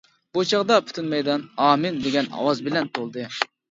[0.37, 3.33] بۇ چاغدا پۈتۈن مەيدان «ئامىن» دېگەن ئاۋاز بىلەن تولدى.